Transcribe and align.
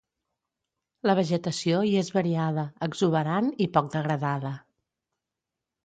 La 1.09 1.15
vegetació 1.19 1.83
hi 1.89 1.93
és 2.03 2.09
variada, 2.17 2.65
exuberant 2.89 3.55
i 3.67 3.71
poc 3.79 3.95
degradada. 4.01 4.59